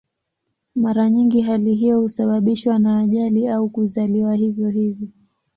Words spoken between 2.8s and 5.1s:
ajali au kuzaliwa hivyo hivyo.